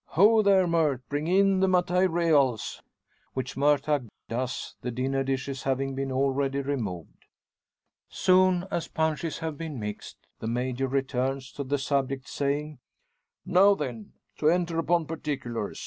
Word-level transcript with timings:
Ho! 0.17 0.41
there, 0.41 0.65
Murt! 0.65 1.01
bring 1.09 1.27
in 1.27 1.59
the 1.59 1.67
`matayreals.'" 1.67 2.81
Which 3.35 3.55
Murtagh 3.55 4.07
does, 4.27 4.75
the 4.81 4.89
dinner 4.89 5.23
dishes 5.23 5.61
having 5.61 5.93
been 5.93 6.11
already 6.11 6.61
removed. 6.61 7.27
Soon 8.09 8.65
as 8.71 8.87
punches 8.87 9.37
have 9.37 9.59
been 9.59 9.79
mixed, 9.79 10.17
the 10.39 10.47
Major 10.47 10.87
returns 10.87 11.51
to 11.51 11.63
the 11.63 11.77
subject, 11.77 12.27
saying 12.27 12.79
"Now 13.45 13.75
then; 13.75 14.13
to 14.37 14.49
enter 14.49 14.79
upon 14.79 15.05
particulars. 15.05 15.79